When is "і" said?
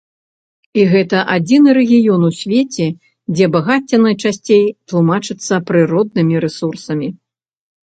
0.83-0.85